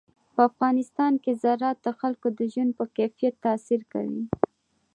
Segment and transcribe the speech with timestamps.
[0.33, 4.23] په افغانستان کې زراعت د خلکو د ژوند په کیفیت تاثیر کوي.